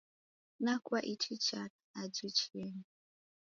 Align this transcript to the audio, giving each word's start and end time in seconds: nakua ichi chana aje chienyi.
nakua 0.63 0.99
ichi 1.13 1.35
chana 1.45 1.79
aje 2.01 2.27
chienyi. 2.37 2.85